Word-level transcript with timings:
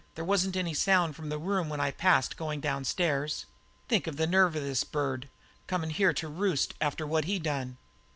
There 0.15 0.25
wasn't 0.25 0.55
any 0.57 0.73
sound 0.73 1.15
from 1.15 1.29
his 1.29 1.39
room 1.39 1.69
when 1.69 1.79
I 1.79 1.91
passed 1.91 2.31
it 2.31 2.37
goin' 2.37 2.59
downstairs. 2.59 3.45
Think 3.87 4.07
of 4.07 4.17
the 4.17 4.25
nerve 4.25 4.55
of 4.55 4.63
this 4.63 4.83
bird 4.83 5.29
comin' 5.67 5.91
here 5.91 6.11
to 6.11 6.27
roost 6.27 6.73
after 6.81 7.05
what 7.05 7.25
he 7.25 7.37
done." 7.37 7.77